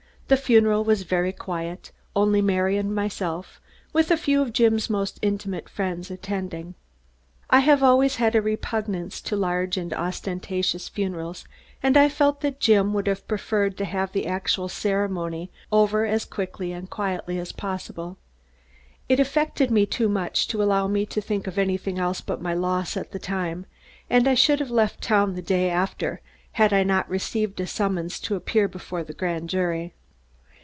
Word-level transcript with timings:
The 0.27 0.37
funeral 0.37 0.85
was 0.85 1.03
very 1.03 1.33
quiet, 1.33 1.91
only 2.15 2.41
Mary 2.41 2.77
and 2.77 2.95
myself, 2.95 3.59
with 3.91 4.09
a 4.11 4.15
few 4.15 4.41
of 4.41 4.53
Jim's 4.53 4.89
most 4.89 5.19
intimate 5.21 5.67
friends, 5.67 6.09
attending. 6.09 6.75
I 7.49 7.59
have 7.59 7.83
always 7.83 8.15
had 8.15 8.33
a 8.33 8.41
repugnance 8.41 9.19
to 9.23 9.35
large 9.35 9.75
and 9.75 9.93
ostentatious 9.93 10.87
funerals 10.87 11.45
and 11.83 11.97
I 11.97 12.07
felt 12.07 12.39
that 12.39 12.61
Jim 12.61 12.93
would 12.93 13.07
have 13.07 13.27
preferred 13.27 13.77
to 13.79 13.83
have 13.83 14.13
the 14.13 14.25
actual 14.25 14.69
ceremony 14.69 15.51
over 15.69 16.05
as 16.05 16.23
quickly 16.23 16.71
and 16.71 16.89
quietly 16.89 17.37
as 17.37 17.51
possible. 17.51 18.15
It 19.09 19.19
affected 19.19 19.69
me 19.69 19.85
too 19.85 20.07
much 20.07 20.47
to 20.47 20.63
allow 20.63 20.87
me 20.87 21.05
to 21.07 21.19
think 21.19 21.45
of 21.45 21.57
anything 21.57 21.99
else 21.99 22.21
but 22.21 22.41
my 22.41 22.53
loss, 22.53 22.95
at 22.95 23.11
the 23.11 23.19
time, 23.19 23.65
and 24.09 24.25
I 24.29 24.35
should 24.35 24.61
have 24.61 24.71
left 24.71 25.01
town 25.01 25.33
the 25.35 25.41
day 25.41 25.69
after, 25.69 26.21
had 26.53 26.71
I 26.71 26.83
not 26.83 27.09
received 27.09 27.59
a 27.59 27.67
summons 27.67 28.17
to 28.21 28.35
appear 28.37 28.69
before 28.69 29.03
the 29.03 29.11
grand 29.11 29.49
jury. 29.49 29.93